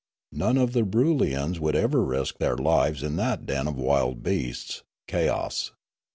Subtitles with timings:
[0.31, 4.81] None of the Broolyians would ever risk their lives in that den of wild beasts,
[5.07, 5.73] Kayoss.